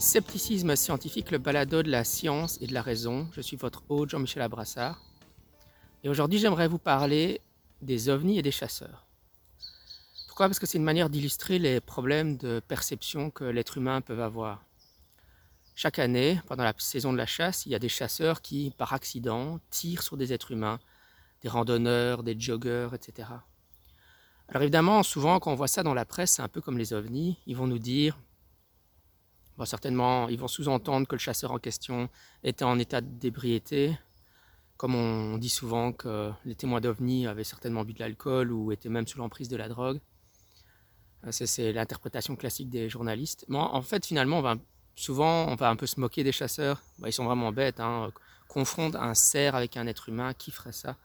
[0.00, 3.28] Scepticisme scientifique, le balado de la science et de la raison.
[3.32, 5.02] Je suis votre hôte Jean-Michel Abrassard.
[6.04, 7.40] Et aujourd'hui, j'aimerais vous parler
[7.82, 9.08] des ovnis et des chasseurs.
[10.28, 10.46] Pourquoi?
[10.46, 14.64] Parce que c'est une manière d'illustrer les problèmes de perception que l'être humain peut avoir.
[15.74, 18.92] Chaque année, pendant la saison de la chasse, il y a des chasseurs qui, par
[18.92, 20.78] accident, tirent sur des êtres humains,
[21.42, 23.28] des randonneurs, des joggeurs, etc.
[24.48, 26.92] Alors évidemment, souvent, quand on voit ça dans la presse, c'est un peu comme les
[26.92, 27.36] ovnis.
[27.46, 28.16] Ils vont nous dire
[29.66, 32.08] certainement, ils vont sous-entendre que le chasseur en question
[32.44, 33.98] était en état d'ébriété,
[34.76, 38.88] comme on dit souvent que les témoins d'OVNI avaient certainement bu de l'alcool ou étaient
[38.88, 40.00] même sous l'emprise de la drogue.
[41.26, 43.44] Euh, c'est l'interprétation classique des journalistes.
[43.48, 44.42] Mais en fait, finalement,
[44.94, 46.82] souvent, on va un peu se moquer des chasseurs.
[46.98, 47.80] Bah, ils sont vraiment bêtes.
[47.80, 48.12] Hein.
[48.46, 50.96] Confondre un cerf avec un être humain, qui ferait ça?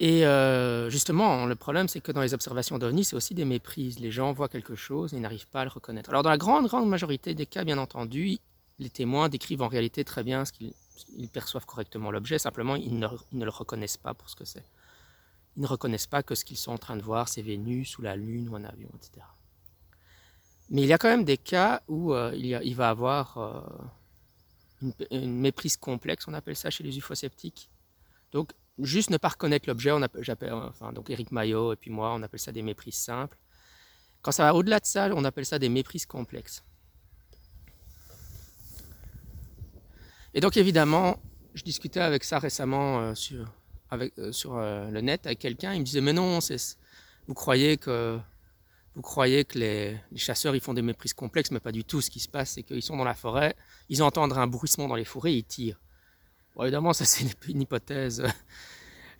[0.00, 4.00] Et euh, justement, le problème, c'est que dans les observations d'OVNI, c'est aussi des méprises.
[4.00, 6.10] Les gens voient quelque chose et n'arrivent pas à le reconnaître.
[6.10, 8.38] Alors, dans la grande, grande majorité des cas, bien entendu,
[8.78, 13.06] les témoins décrivent en réalité très bien ce qu'ils perçoivent correctement l'objet, simplement, ils ne,
[13.32, 14.64] le reconnaissent pas pour ce que c'est.
[15.56, 18.02] Ils ne reconnaissent pas que ce qu'ils sont en train de voir, c'est Vénus ou
[18.02, 19.24] la Lune ou un avion, etc.
[20.70, 23.60] Mais il y a quand même des cas où euh, il, y va avoir euh,
[24.80, 27.68] une, une, méprise complexe, on appelle ça chez les ufosceptiques.
[28.32, 32.12] Donc, juste ne pas reconnaître l'objet, on j'appelle, enfin, donc Eric Maillot et puis moi,
[32.14, 33.36] on appelle ça des méprises simples.
[34.22, 36.62] Quand ça va au-delà de ça, on appelle ça des méprises complexes.
[40.34, 41.18] Et donc évidemment,
[41.54, 43.46] je discutais avec ça récemment euh, sur,
[43.92, 46.38] euh, euh, le net avec quelqu'un, il me disait mais non,
[47.26, 48.18] vous croyez que
[48.94, 52.00] vous croyez que les, chasseurs ils font des méprises complexes, mais pas du tout.
[52.00, 53.54] Ce qui se passe, c'est qu'ils sont dans la forêt,
[53.88, 55.80] ils entendent un bruissement dans les forêts, ils tirent
[56.60, 58.22] évidemment, ça c'est une hypothèse.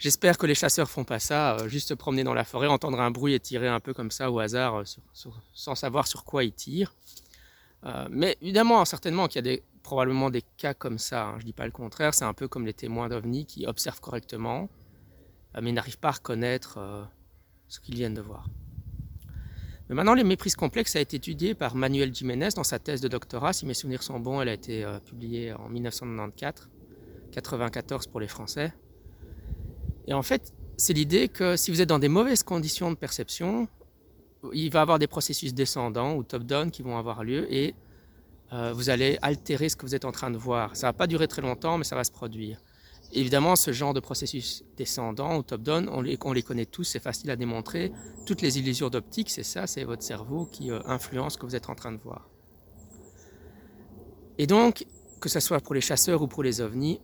[0.03, 2.99] J'espère que les chasseurs font pas ça, euh, juste se promener dans la forêt, entendre
[3.01, 4.85] un bruit et tirer un peu comme ça au hasard, euh,
[5.55, 6.93] sans savoir sur quoi ils tirent.
[7.85, 11.27] Euh, mais évidemment, certainement qu'il y a probablement des cas comme ça.
[11.27, 11.35] Hein.
[11.37, 12.15] je ne dis pas le contraire.
[12.15, 14.69] C'est un peu comme les témoins d'OVNI qui observent correctement,
[15.61, 16.81] mais n'arrivent pas à reconnaître
[17.69, 18.49] ce qu'ils viennent de voir.
[19.89, 23.09] Mais maintenant, les méprises complexes a été étudié par Manuel Jiménez dans sa thèse de
[23.09, 23.53] doctorat.
[23.53, 26.69] Si mes souvenirs sont bons, elle a été publiée en 1994.
[27.33, 28.73] 94 pour les Français.
[30.07, 33.69] Et en fait, c'est l'idée que si vous êtes dans des mauvaises conditions de perception,
[34.53, 37.75] il va y avoir des processus descendants ou top-down qui vont avoir lieu et
[38.53, 40.77] euh, vous allez altérer ce que vous êtes en train de voir.
[40.77, 42.61] Ça va pas durer très longtemps, mais ça va se produire.
[43.15, 47.37] Évidemment, ce genre de processus descendant ou top-down, on les, connaît tous, c'est facile à
[47.37, 47.93] démontrer.
[48.27, 51.57] Toutes les illusions d'optique, c'est ça, c'est votre cerveau qui euh, influence ce que vous
[51.57, 52.29] êtes en train de voir.
[54.39, 54.87] Et donc,
[55.21, 57.01] que ce soit pour les chasseurs ou pour les ovnis,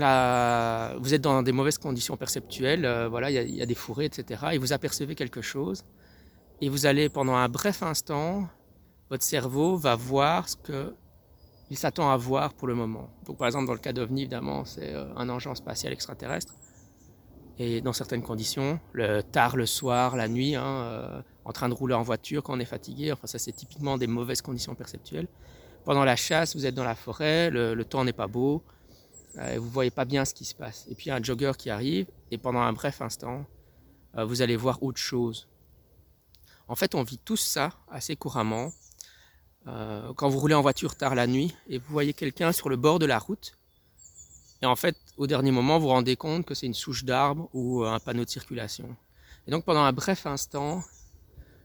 [0.00, 4.48] vous êtes dans des mauvaises conditions perceptuelles, euh, voilà, il y, a des fourrés, etc.
[4.52, 5.84] Et vous apercevez quelque chose,
[6.60, 8.48] et vous allez pendant un bref instant,
[9.10, 10.94] votre cerveau va voir ce que
[11.68, 13.10] il s'attend à voir pour le moment.
[13.24, 16.54] Donc, par exemple, dans le cas d'OVNI, évidemment, c'est euh, un engin spatial extraterrestre.
[17.58, 21.74] Et dans certaines conditions, le tard le soir, la nuit, hein, euh, en train de
[21.74, 25.26] rouler en voiture quand on est fatigué, enfin ça c'est typiquement des mauvaises conditions perceptuelles.
[25.84, 28.62] Pendant la chasse, vous êtes dans la forêt, le temps n'est pas beau,
[29.38, 30.86] euh, vous voyez pas bien ce qui se passe.
[30.90, 33.44] Et puis un jogger qui arrive, et pendant un bref instant,
[34.16, 35.48] euh, vous allez voir autre chose.
[36.68, 38.72] En fait, on vit tout ça assez couramment.
[39.66, 42.76] Euh, quand vous roulez en voiture tard la nuit et vous voyez quelqu'un sur le
[42.76, 43.56] bord de la route,
[44.62, 47.50] et en fait, au dernier moment, vous vous rendez compte que c'est une souche d'arbre
[47.52, 48.96] ou un panneau de circulation.
[49.46, 50.82] Et donc, pendant un bref instant,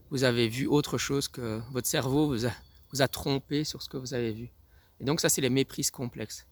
[0.10, 4.14] vous avez vu autre chose que votre cerveau vous a trompé sur ce que vous
[4.14, 4.52] avez vu.
[5.00, 6.46] Et donc, ça, c'est les méprises complexes.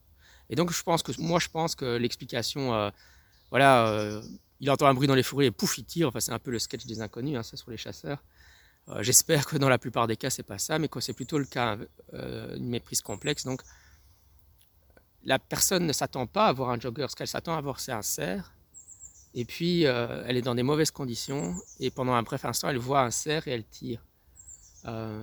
[0.50, 2.90] Et donc, je pense que, moi, je pense que l'explication, euh,
[3.52, 4.22] voilà, euh,
[4.60, 6.08] il entend un bruit dans les forêts et pouf, il tire.
[6.08, 8.24] Enfin, c'est un peu le sketch des inconnus, hein, ça, sur les chasseurs.
[8.90, 11.38] Euh, j'espère que dans la plupart des cas, c'est pas ça, mais que c'est plutôt
[11.38, 11.78] le cas,
[12.14, 13.44] une méprise complexe.
[13.46, 13.62] Donc,
[15.24, 17.06] la personne ne s'attend pas à voir un jogger.
[17.10, 18.54] Ce qu'elle s'attend à voir, c'est un cerf.
[19.36, 21.56] Et puis, elle est dans des mauvaises conditions.
[21.80, 24.04] Et pendant un bref instant, elle voit un cerf et elle tire.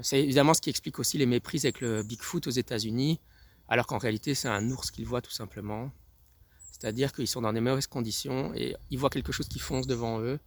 [0.02, 3.18] C'est évidemment ce qui explique aussi les méprises avec le Bigfoot aux États-Unis,
[3.68, 5.90] alors qu'en réalité c'est un ours qu'ils voient tout simplement.
[6.72, 10.20] C'est-à-dire qu'ils sont dans des mauvaises conditions et ils voient quelque chose qui fonce devant
[10.20, 10.38] eux.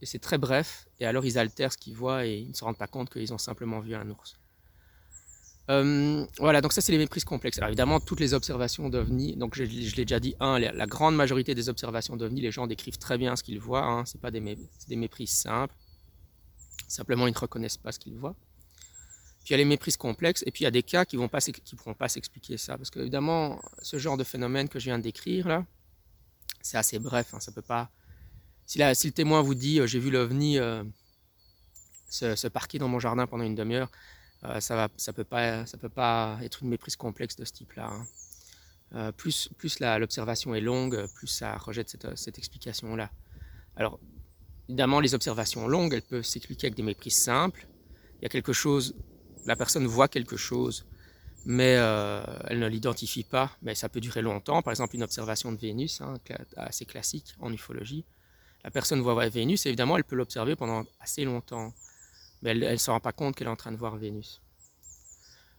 [0.00, 2.62] Et c'est très bref, et alors ils altèrent ce qu'ils voient et ils ne se
[2.62, 4.38] rendent pas compte qu'ils ont simplement vu un ours.
[5.70, 7.58] Euh, voilà, donc ça c'est les méprises complexes.
[7.58, 11.54] Alors évidemment, toutes les observations d'OVNI, donc je, l'ai déjà dit, un, la, grande majorité
[11.54, 14.40] des observations d'OVNI, les gens décrivent très bien ce qu'ils voient, hein, c'est pas des,
[14.88, 15.74] des méprises simples,
[16.86, 18.36] simplement ils ne reconnaissent pas ce qu'ils voient.
[19.48, 21.16] Puis il y a les méprises complexes, et puis il y a des cas qui
[21.16, 21.26] ne
[21.78, 25.02] pourront pas s'expliquer ça, parce que évidemment, ce genre de phénomène que je viens de
[25.02, 25.64] décrire là,
[26.60, 27.90] c'est assez bref, hein, ça peut pas...
[28.66, 30.84] Si, le témoin vous dit, euh, j'ai vu l'OVNI euh,
[32.10, 33.90] se, parquer dans mon jardin pendant une demi-heure,
[34.44, 37.90] euh, ça ne ça peut, pas, peut pas être une méprise complexe de ce type-là.
[38.92, 39.12] Hein.
[39.12, 43.10] Plus plus l'observation est longue, plus ça rejette cette, cette explication-là.
[43.76, 43.98] Alors,
[44.68, 47.66] évidemment, les observations longues, elles peuvent s'expliquer avec des méprises simples.
[48.18, 48.94] Il y a quelque chose,
[49.48, 50.84] la personne voit quelque chose,
[51.44, 54.62] mais euh, elle ne l'identifie pas, mais ça peut durer longtemps.
[54.62, 56.14] Par exemple, une observation de Vénus, hein,
[56.56, 58.04] assez classique en ufologie.
[58.62, 61.72] La personne voit Vénus, évidemment, elle peut l'observer pendant assez longtemps
[62.42, 64.40] mais elle ne se rend pas compte qu'elle est en train de voir Vénus.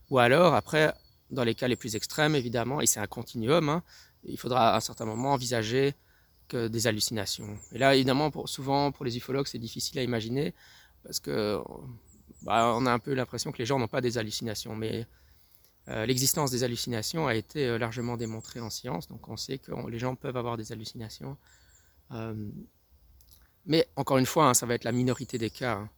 [0.10, 0.94] Ou alors, après,
[1.30, 3.84] dans les cas les plus extrêmes, évidemment, et c'est un continuum, hein,
[4.24, 5.94] il faudra à un certain moment envisager
[6.48, 7.58] que des hallucinations.
[7.74, 10.54] Et là, évidemment, souvent, pour les ufologues, c'est difficile à imaginer,
[11.04, 11.60] parce que
[12.44, 15.06] bah, on a un peu l'impression que les gens n'ont pas des hallucinations, mais
[15.90, 19.72] euh, l'existence des hallucinations a été euh, largement démontrée en science, donc on sait que
[19.90, 21.38] les gens peuvent avoir des hallucinations.
[22.12, 22.50] Euh,
[23.66, 25.76] mais encore une fois, hein, ça va être la minorité des cas.
[25.76, 25.90] Hein.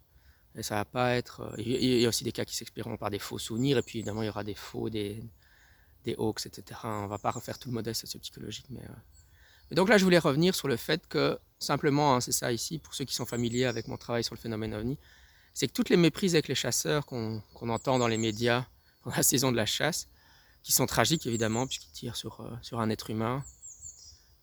[0.55, 1.53] Et ça va pas être.
[1.57, 4.21] Il y a aussi des cas qui s'exprimeront par des faux souvenirs, et puis évidemment
[4.21, 5.23] il y aura des faux, des,
[6.03, 6.79] des hoax, etc.
[6.83, 8.81] On va pas refaire tout le modèle sociopsychologique, mais.
[9.71, 12.79] Et donc là, je voulais revenir sur le fait que, simplement, hein, c'est ça ici,
[12.79, 14.97] pour ceux qui sont familiers avec mon travail sur le phénomène OVNI,
[15.53, 18.65] c'est que toutes les méprises avec les chasseurs qu'on entend dans les médias
[19.03, 20.07] pendant la saison de la chasse,
[20.63, 23.43] qui sont tragiques évidemment, puisqu'ils tirent sur, euh, un être humain,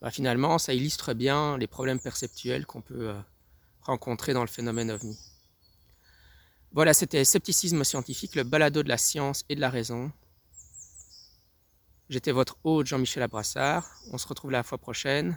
[0.00, 3.14] bah, finalement, ça illustre bien les problèmes perceptuels qu'on peut
[3.82, 5.18] rencontrer dans le phénomène OVNI.
[6.72, 10.12] Voilà, c'était Scepticisme scientifique, le balado de la science et de la raison.
[12.08, 13.86] J'étais votre hôte Jean-Michel Abrassard.
[14.12, 15.36] On se retrouve la fois prochaine.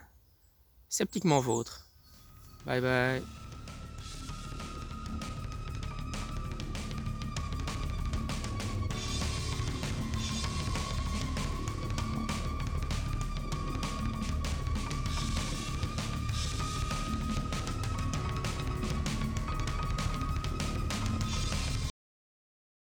[0.89, 1.87] Sceptiquement vôtre.
[2.65, 3.40] Bye bye.